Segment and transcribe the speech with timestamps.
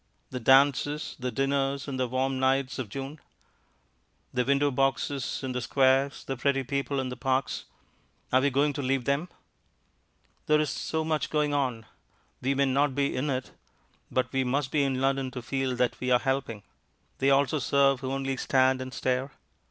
[0.31, 3.19] The dances, the dinners in the warm nights of June!
[4.33, 7.65] The window boxes in the squares, the pretty people in the parks;
[8.33, 9.29] are we going to leave them?
[10.47, 11.85] There is so much going on.
[12.41, 13.51] We may not be in it,
[14.09, 16.63] but we must be in London to feel that we are helping.
[17.19, 19.31] They also serve who only stand and stare.